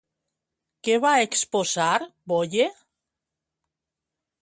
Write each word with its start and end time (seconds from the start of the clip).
Què 0.87 0.95
va 1.03 1.11
exposar 1.27 1.91
Boye? 2.35 2.69